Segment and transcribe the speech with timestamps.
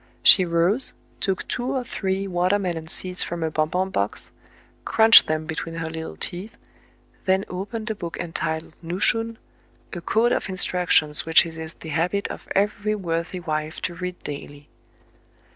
[0.23, 4.31] She rose, took two or three watermelon seeds from a bonbon box,
[4.83, 6.57] crunched them between her little teeth,
[7.25, 9.37] then opened a book entitled "Nushun,"—
[9.93, 14.15] a code of instructions which it is the habit of every worthy wife to read
[14.23, 14.69] daily.